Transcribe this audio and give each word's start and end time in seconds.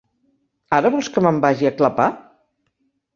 Ara 0.77 0.91
vols 0.95 1.09
que 1.17 1.23
me'n 1.25 1.37
vagi 1.43 1.69
a 1.71 1.73
clapar? 1.83 2.09